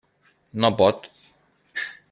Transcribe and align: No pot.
No 0.63 0.71
pot. 0.81 1.07